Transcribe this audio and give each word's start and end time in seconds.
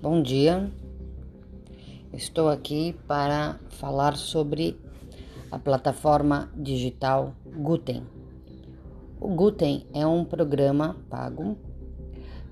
Bom 0.00 0.22
dia. 0.22 0.70
Estou 2.12 2.48
aqui 2.48 2.94
para 3.08 3.58
falar 3.68 4.16
sobre 4.16 4.78
a 5.50 5.58
plataforma 5.58 6.48
digital 6.54 7.34
Guten. 7.44 8.04
O 9.20 9.26
Guten 9.34 9.84
é 9.92 10.06
um 10.06 10.24
programa 10.24 10.94
pago 11.10 11.56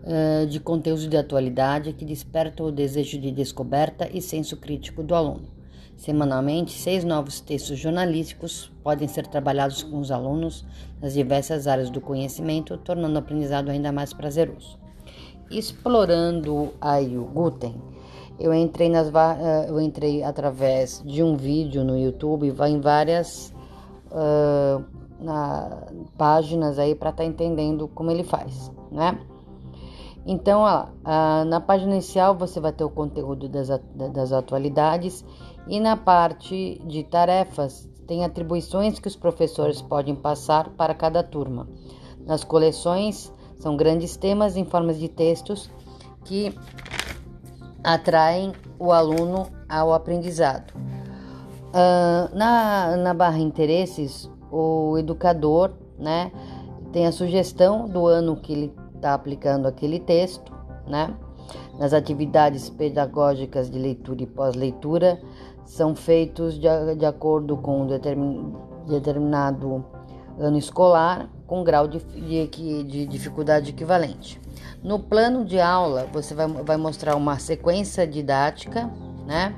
uh, 0.03 0.45
de 0.49 0.59
conteúdos 0.59 1.07
de 1.07 1.17
atualidade 1.17 1.93
que 1.93 2.05
desperta 2.05 2.65
o 2.65 2.73
desejo 2.73 3.21
de 3.21 3.31
descoberta 3.31 4.11
e 4.13 4.21
senso 4.21 4.57
crítico 4.57 5.05
do 5.05 5.15
aluno. 5.15 5.47
Semanalmente, 5.97 6.73
seis 6.73 7.05
novos 7.05 7.41
textos 7.41 7.79
jornalísticos 7.79 8.73
podem 8.83 9.07
ser 9.07 9.25
trabalhados 9.29 9.85
com 9.85 10.01
os 10.01 10.11
alunos 10.11 10.67
nas 11.01 11.15
diversas 11.15 11.69
áreas 11.69 11.91
do 11.91 12.01
conhecimento, 12.01 12.77
tornando 12.77 13.15
o 13.15 13.19
aprendizado 13.19 13.71
ainda 13.71 13.93
mais 13.93 14.13
prazeroso. 14.13 14.85
Explorando 15.51 16.73
aí 16.81 17.17
o 17.17 17.25
Guten, 17.25 17.81
eu 18.39 18.53
entrei, 18.53 18.89
nas, 18.89 19.09
eh, 19.15 19.67
eu 19.69 19.81
entrei 19.81 20.23
através 20.23 21.03
de 21.05 21.23
um 21.23 21.37
vídeo 21.37 21.85
no 21.85 21.97
YouTube, 21.97 22.51
vai 22.51 22.71
em 22.71 22.81
várias 22.81 23.55
uh, 24.11 24.85
na, 25.21 25.87
páginas 26.19 26.79
aí 26.79 26.95
para 26.95 27.11
estar 27.11 27.23
tá 27.23 27.29
entendendo 27.29 27.89
como 27.89 28.11
ele 28.11 28.25
faz, 28.25 28.71
né? 28.91 29.19
Então, 30.27 30.63
ó, 30.63 30.87
na 31.45 31.61
página 31.61 31.93
inicial 31.93 32.37
você 32.37 32.59
vai 32.59 32.73
ter 32.73 32.83
o 32.83 32.91
conteúdo 32.91 33.49
das, 33.49 33.69
das 34.13 34.33
atualidades 34.33 35.25
e 35.69 35.79
na 35.79 35.97
parte 35.97 36.83
de 36.85 37.05
tarefas 37.05 37.89
tem 38.09 38.25
atribuições 38.25 38.99
que 38.99 39.07
os 39.07 39.15
professores 39.15 39.81
podem 39.81 40.17
passar 40.17 40.71
para 40.71 40.95
cada 40.95 41.23
turma. 41.23 41.69
Nas 42.27 42.43
coleções 42.43 43.33
são 43.59 43.77
grandes 43.77 44.17
temas 44.17 44.57
em 44.57 44.65
formas 44.65 44.99
de 44.99 45.09
textos 45.09 45.71
que 46.25 46.55
atraem 47.83 48.53
o 48.79 48.93
aluno 48.93 49.47
ao 49.69 49.93
aprendizado. 49.93 50.73
Uh, 50.75 52.35
na, 52.35 52.97
na 52.97 53.15
barra 53.15 53.39
interesses, 53.39 54.31
o 54.51 54.97
educador 54.99 55.73
né, 55.99 56.33
tem 56.93 57.07
a 57.07 57.13
sugestão 57.13 57.89
do 57.89 58.07
ano 58.07 58.37
que 58.37 58.53
ele 58.53 58.75
está 58.95 59.15
aplicando 59.15 59.67
aquele 59.67 60.01
texto, 60.01 60.53
né? 60.87 61.15
Nas 61.79 61.93
atividades 61.93 62.71
pedagógicas 62.71 63.71
de 63.71 63.79
leitura 63.79 64.23
e 64.23 64.27
pós-leitura 64.27 65.21
são 65.65 65.95
feitos 65.95 66.55
de, 66.59 66.69
de 66.97 67.05
acordo 67.05 67.57
com 67.57 67.83
um 67.83 67.87
determin, 67.87 68.55
determinado 68.87 69.85
ano 70.39 70.57
escolar 70.57 71.29
com 71.47 71.63
grau 71.63 71.87
de, 71.87 71.99
de, 71.99 72.83
de 72.83 73.07
dificuldade 73.07 73.71
equivalente. 73.71 74.41
No 74.83 74.99
plano 74.99 75.45
de 75.45 75.61
aula, 75.61 76.07
você 76.13 76.35
vai, 76.35 76.47
vai 76.47 76.77
mostrar 76.77 77.17
uma 77.17 77.39
sequência 77.39 78.07
didática, 78.07 78.91
né? 79.27 79.55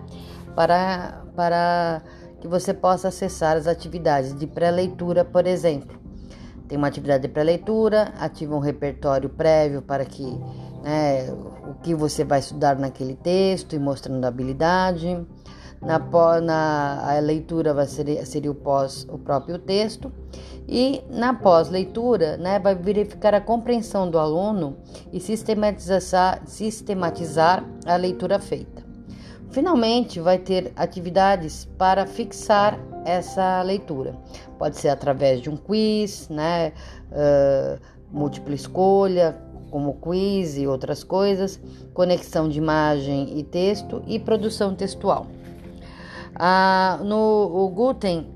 Para, 0.55 1.25
para 1.35 2.03
que 2.41 2.49
você 2.49 2.73
possa 2.73 3.09
acessar 3.09 3.57
as 3.57 3.67
atividades 3.67 4.37
de 4.37 4.47
pré-leitura, 4.47 5.25
por 5.25 5.47
exemplo. 5.47 5.99
Tem 6.69 6.77
uma 6.77 6.89
atividade 6.89 7.23
de 7.23 7.29
pré-leitura, 7.29 8.13
ativa 8.19 8.55
um 8.55 8.59
repertório 8.59 9.29
prévio 9.31 9.81
para 9.81 10.05
que 10.05 10.25
né, 10.83 11.31
o 11.31 11.75
que 11.83 11.95
você 11.95 12.25
vai 12.25 12.41
estudar 12.41 12.79
naquele 12.79 13.15
texto 13.15 13.75
e 13.75 13.79
mostrando 13.79 14.25
a 14.25 14.29
habilidade. 14.29 15.27
Na, 15.81 15.99
na 16.41 17.17
a 17.17 17.21
leitura 17.21 17.73
vai 17.73 17.87
ser, 17.87 18.27
seria 18.27 18.51
o 18.51 18.55
pós 18.55 19.07
o 19.09 19.17
próprio 19.17 19.59
texto 19.59 20.13
e 20.69 21.03
na 21.09 21.33
pós-leitura 21.33 22.37
né, 22.37 22.59
vai 22.59 22.75
verificar 22.75 23.35
a 23.35 23.41
compreensão 23.41 24.11
do 24.11 24.19
aluno 24.19 24.77
e 25.13 25.21
sistematizar, 25.21 26.43
sistematizar 26.47 27.65
a 27.87 27.97
leitura 27.97 28.39
feita. 28.39 28.87
Finalmente, 29.51 30.21
vai 30.21 30.39
ter 30.39 30.73
atividades 30.77 31.67
para 31.79 32.07
fixar 32.07 32.79
essa 33.07 33.63
leitura. 33.63 34.15
Pode 34.59 34.77
ser 34.77 34.91
através 34.91 35.41
de 35.41 35.49
um 35.49 35.57
quiz, 35.57 36.29
né, 36.29 36.73
uh, 37.11 37.81
múltipla 38.13 38.55
escolha, 38.55 39.35
como 39.71 39.95
quiz 39.95 40.59
e 40.59 40.67
outras 40.67 41.03
coisas, 41.03 41.59
conexão 41.95 42.49
de 42.49 42.59
imagem 42.59 43.39
e 43.39 43.43
texto 43.43 44.03
e 44.07 44.19
produção 44.19 44.75
textual. 44.75 45.27
Ah, 46.39 47.01
no 47.03 47.17
o 47.17 47.69
Guten 47.69 48.27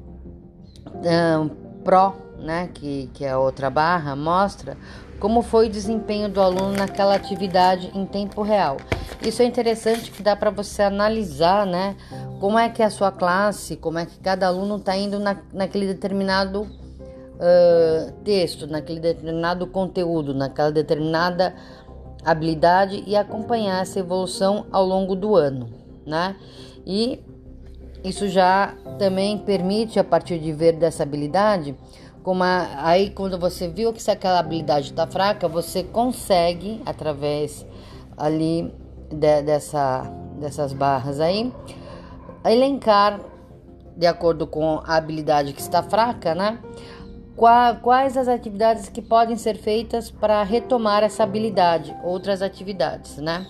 uh, 0.87 1.49
Pro, 1.85 2.15
né, 2.39 2.69
que, 2.75 3.09
que 3.15 3.25
é 3.25 3.37
outra 3.37 3.71
barra, 3.71 4.17
mostra 4.17 4.77
como 5.21 5.41
foi 5.41 5.69
o 5.69 5.71
desempenho 5.71 6.29
do 6.29 6.41
aluno 6.41 6.73
naquela 6.73 7.15
atividade 7.15 7.93
em 7.95 8.05
tempo 8.05 8.43
real. 8.43 8.77
Isso 9.25 9.41
é 9.41 9.45
interessante 9.45 10.11
que 10.11 10.21
dá 10.21 10.35
para 10.35 10.51
você 10.51 10.83
analisar, 10.83 11.65
né, 11.65 11.95
como 12.41 12.59
é 12.59 12.69
que 12.69 12.83
é 12.83 12.87
a 12.87 12.91
sua 12.91 13.13
classe, 13.13 13.77
como 13.77 14.01
é 14.01 14.05
que 14.05 14.19
cada 14.19 14.49
aluno 14.49 14.79
está 14.79 14.97
indo 14.97 15.21
na, 15.21 15.37
naquele 15.53 15.87
determinado 15.87 16.63
uh, 16.63 18.13
texto, 18.25 18.67
naquele 18.67 18.99
determinado 18.99 19.65
conteúdo, 19.69 20.35
naquela 20.35 20.73
determinada 20.73 21.55
habilidade 22.25 23.05
e 23.07 23.15
acompanhar 23.15 23.83
essa 23.83 24.01
evolução 24.01 24.67
ao 24.73 24.85
longo 24.85 25.15
do 25.15 25.37
ano, 25.37 25.69
né? 26.05 26.35
E 26.85 27.21
isso 28.05 28.29
já 28.29 28.75
também 28.99 29.39
permite, 29.39 29.99
a 29.99 30.05
partir 30.05 30.39
de 30.39 30.53
ver 30.53 30.73
dessa 30.73 31.03
habilidade, 31.03 31.77
como 32.23 32.43
a, 32.43 32.69
aí 32.79 33.11
quando 33.11 33.39
você 33.39 33.69
viu 33.69 33.93
que 33.93 34.03
se 34.03 34.11
aquela 34.11 34.39
habilidade 34.39 34.91
está 34.91 35.07
fraca, 35.07 35.49
você 35.49 35.83
consegue, 35.83 36.81
através 36.87 37.67
ali 38.17 38.73
de, 39.11 39.43
dessa, 39.43 40.03
dessas 40.39 40.73
barras 40.73 41.21
aí, 41.21 41.53
elencar, 42.45 43.21
de 43.97 44.07
acordo 44.07 44.47
com 44.47 44.81
a 44.85 44.97
habilidade 44.97 45.53
que 45.53 45.61
está 45.61 45.83
fraca, 45.83 46.35
né? 46.35 46.59
Quais 47.83 48.17
as 48.17 48.29
atividades 48.29 48.89
que 48.89 49.01
podem 49.01 49.37
ser 49.37 49.57
feitas 49.57 50.11
para 50.11 50.43
retomar 50.43 51.03
essa 51.03 51.23
habilidade, 51.23 51.95
outras 52.05 52.43
atividades, 52.43 53.17
né? 53.17 53.47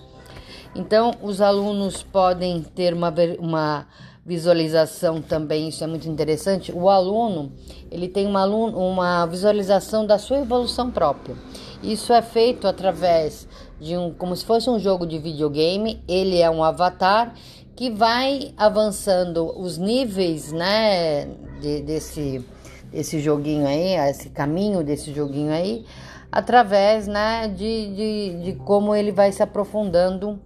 Então, 0.75 1.11
os 1.21 1.41
alunos 1.41 2.01
podem 2.01 2.61
ter 2.61 2.93
uma, 2.93 3.13
uma 3.39 3.87
visualização 4.25 5.21
também, 5.21 5.67
isso 5.67 5.83
é 5.83 5.87
muito 5.87 6.07
interessante. 6.07 6.71
O 6.71 6.89
aluno, 6.89 7.51
ele 7.91 8.07
tem 8.07 8.25
uma, 8.25 8.45
uma 8.45 9.25
visualização 9.25 10.05
da 10.05 10.17
sua 10.17 10.39
evolução 10.39 10.89
própria. 10.89 11.35
Isso 11.81 12.13
é 12.13 12.21
feito 12.21 12.67
através 12.67 13.47
de 13.79 13.97
um, 13.97 14.13
como 14.13 14.35
se 14.35 14.45
fosse 14.45 14.69
um 14.69 14.79
jogo 14.79 15.05
de 15.05 15.19
videogame. 15.19 16.01
Ele 16.07 16.39
é 16.39 16.49
um 16.49 16.63
avatar 16.63 17.33
que 17.75 17.89
vai 17.89 18.53
avançando 18.55 19.59
os 19.59 19.77
níveis, 19.77 20.51
né, 20.51 21.25
de, 21.59 21.81
desse, 21.81 22.45
desse 22.91 23.19
joguinho 23.19 23.67
aí, 23.67 23.95
esse 24.09 24.29
caminho 24.29 24.83
desse 24.83 25.11
joguinho 25.11 25.51
aí, 25.51 25.83
através, 26.31 27.07
né, 27.07 27.47
de, 27.47 27.95
de, 27.95 28.43
de 28.43 28.53
como 28.59 28.95
ele 28.95 29.11
vai 29.11 29.31
se 29.31 29.41
aprofundando 29.41 30.39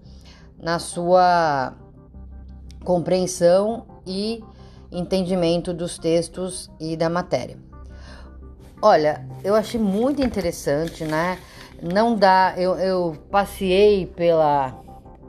na 0.57 0.79
sua 0.79 1.75
compreensão 2.87 3.85
e 4.05 4.41
entendimento 4.89 5.73
dos 5.73 5.97
textos 5.97 6.71
e 6.79 6.95
da 6.95 7.09
matéria. 7.09 7.57
Olha, 8.81 9.27
eu 9.43 9.55
achei 9.55 9.77
muito 9.77 10.23
interessante, 10.23 11.03
né? 11.03 11.37
Não 11.83 12.15
dá, 12.15 12.53
eu, 12.55 12.75
eu 12.75 13.17
passei 13.29 14.05
pela, 14.05 14.73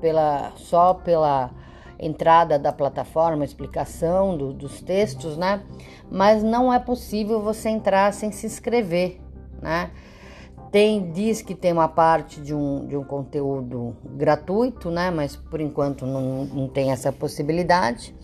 pela 0.01 0.53
só 0.55 0.95
pela 0.95 1.51
entrada 1.99 2.61
da 2.61 2.73
plataforma, 2.73 3.45
explicação 3.45 4.37
do, 4.37 4.53
dos 4.53 4.81
textos, 4.81 5.37
né? 5.37 5.61
Mas 6.09 6.45
não 6.45 6.73
é 6.73 6.79
possível 6.79 7.43
você 7.43 7.71
entrar 7.71 8.13
sem 8.13 8.31
se 8.31 8.47
inscrever, 8.47 9.21
né? 9.61 9.91
Tem, 10.70 11.10
diz 11.12 11.41
que 11.41 11.54
tem 11.54 11.72
uma 11.72 11.88
parte 11.88 12.41
de 12.41 12.54
um, 12.54 12.86
de 12.86 12.97
um 12.97 13.04
conteúdo 13.04 13.97
gratuito, 14.04 14.91
né? 14.91 15.10
Mas 15.10 15.34
por 15.34 15.60
enquanto 15.60 16.04
não, 16.04 16.44
não 16.44 16.68
tem 16.68 16.91
essa 16.91 17.10
possibilidade. 17.10 18.15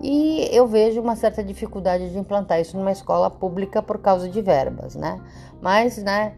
E 0.00 0.48
eu 0.52 0.66
vejo 0.66 1.00
uma 1.00 1.16
certa 1.16 1.42
dificuldade 1.42 2.10
de 2.10 2.18
implantar 2.18 2.60
isso 2.60 2.76
numa 2.76 2.92
escola 2.92 3.28
pública 3.28 3.82
por 3.82 3.98
causa 3.98 4.28
de 4.28 4.40
verbas, 4.40 4.94
né? 4.94 5.20
Mas, 5.60 5.98
né, 5.98 6.34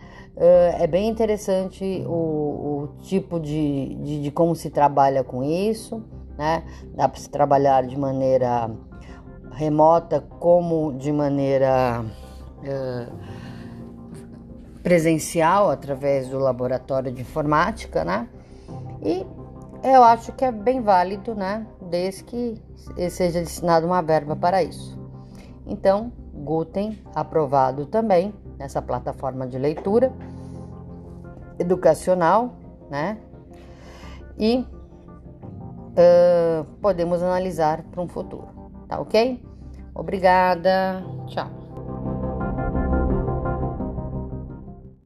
é 0.79 0.87
bem 0.87 1.09
interessante 1.09 1.85
o, 2.07 2.13
o 2.13 2.89
tipo 3.03 3.39
de, 3.39 3.95
de, 3.97 4.23
de, 4.23 4.31
como 4.31 4.57
se 4.57 4.71
trabalha 4.71 5.23
com 5.23 5.45
isso, 5.45 6.03
né? 6.39 6.65
Dá 6.95 7.07
para 7.07 7.21
se 7.21 7.29
trabalhar 7.29 7.87
de 7.87 7.99
maneira 7.99 8.71
remota 9.53 10.25
como 10.39 10.93
de 10.97 11.13
maneira 11.13 12.03
uh, 12.61 13.40
presencial 14.83 15.71
através 15.71 16.29
do 16.29 16.39
laboratório 16.39 17.13
de 17.13 17.23
informática, 17.23 18.05
né? 18.05 18.29
E 19.03 19.27
eu 19.83 20.03
acho 20.03 20.33
que 20.33 20.45
é 20.45 20.53
bem 20.53 20.81
válido, 20.81 21.35
né? 21.35 21.67
Desde 21.83 22.25
que 22.25 22.61
seja 23.11 23.41
destinada 23.41 23.87
uma 23.87 24.03
verba 24.03 24.37
para 24.37 24.63
isso. 24.63 24.99
Então, 25.67 26.13
Guten 26.35 26.99
aprovado 27.15 27.87
também 27.87 28.35
nessa 28.59 28.81
plataforma 28.81 29.47
de 29.47 29.59
leitura 29.59 30.13
educacional, 31.59 32.55
né? 32.91 33.19
E 34.39 34.67
uh, 35.91 36.65
podemos 36.81 37.23
analisar 37.23 37.83
para 37.85 38.01
um 38.01 38.09
futuro. 38.09 38.49
Tá 38.89 38.99
ok? 39.01 39.43
Obrigada. 39.95 41.05
Tchau. 41.27 41.60